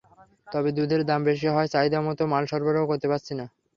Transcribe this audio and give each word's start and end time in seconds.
তবে 0.47 0.69
দুধের 0.77 1.01
দাম 1.09 1.21
বেশি 1.29 1.45
হওয়ায় 1.47 1.71
চাহিদামতো 1.73 2.23
মাল 2.31 2.43
সরবরাহ 2.51 2.83
করতে 2.87 3.07
পারছি 3.11 3.33
না। 3.39 3.45